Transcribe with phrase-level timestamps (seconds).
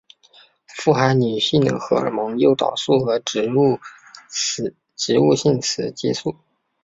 [0.65, 3.79] 富含女性荷尔蒙诱导素和植物
[5.29, 6.35] 性雌激素。